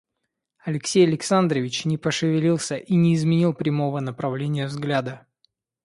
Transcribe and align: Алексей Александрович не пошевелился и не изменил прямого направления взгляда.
Алексей 0.63 1.05
Александрович 1.05 1.85
не 1.85 1.95
пошевелился 1.95 2.75
и 2.75 2.95
не 2.95 3.13
изменил 3.13 3.53
прямого 3.53 3.99
направления 3.99 4.65
взгляда. 4.65 5.27